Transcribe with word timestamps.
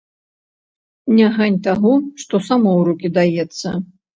Не 1.17 1.27
гань 1.35 1.59
таго, 1.69 1.93
што 2.25 2.43
само 2.49 2.69
ў 2.79 2.81
рукі 2.91 3.07
даецца. 3.19 3.67